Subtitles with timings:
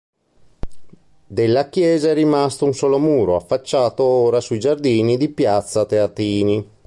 [1.27, 6.69] Della chiesa è rimasto un solo muro, affacciato ora sui giardini di piazza Teatini.